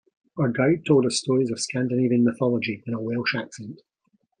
Our 0.35 0.49
guide 0.51 0.83
told 0.83 1.05
us 1.05 1.19
stories 1.19 1.51
of 1.51 1.59
Scandinavian 1.59 2.23
mythology 2.23 2.81
in 2.87 2.95
a 2.95 2.99
Welsh 2.99 3.35
accent. 3.35 3.81